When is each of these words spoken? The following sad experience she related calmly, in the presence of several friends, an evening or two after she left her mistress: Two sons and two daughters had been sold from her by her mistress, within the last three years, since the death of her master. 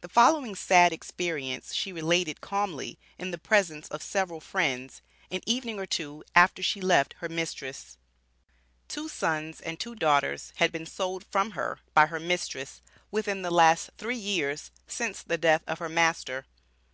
The 0.00 0.08
following 0.08 0.54
sad 0.54 0.94
experience 0.94 1.74
she 1.74 1.92
related 1.92 2.40
calmly, 2.40 2.98
in 3.18 3.32
the 3.32 3.36
presence 3.38 3.86
of 3.88 4.02
several 4.02 4.40
friends, 4.40 5.02
an 5.30 5.42
evening 5.44 5.78
or 5.78 5.84
two 5.84 6.24
after 6.34 6.62
she 6.62 6.80
left 6.80 7.16
her 7.18 7.28
mistress: 7.28 7.98
Two 8.88 9.10
sons 9.10 9.60
and 9.60 9.78
two 9.78 9.94
daughters 9.94 10.54
had 10.56 10.72
been 10.72 10.86
sold 10.86 11.26
from 11.30 11.50
her 11.50 11.80
by 11.92 12.06
her 12.06 12.18
mistress, 12.18 12.80
within 13.10 13.42
the 13.42 13.50
last 13.50 13.90
three 13.98 14.16
years, 14.16 14.70
since 14.86 15.22
the 15.22 15.36
death 15.36 15.64
of 15.66 15.80
her 15.80 15.90
master. 15.90 16.46